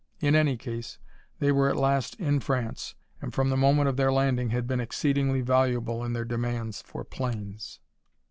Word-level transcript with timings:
In 0.19 0.33
any 0.33 0.57
case, 0.57 0.97
they 1.37 1.51
were 1.51 1.69
at 1.69 1.75
last 1.77 2.15
in 2.15 2.39
France 2.39 2.95
and 3.21 3.31
from 3.35 3.51
the 3.51 3.55
moment 3.55 3.87
of 3.87 3.97
their 3.97 4.11
landing 4.11 4.49
had 4.49 4.65
been 4.65 4.79
exceedingly 4.81 5.41
voluble 5.41 6.03
in 6.03 6.13
their 6.13 6.25
demands 6.25 6.81
for 6.81 7.03
planes. 7.03 7.79